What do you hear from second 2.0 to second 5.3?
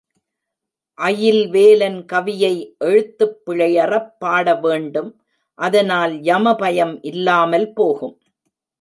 கவியை எழுத்துப் பிழையறப் பாட வேண்டும்,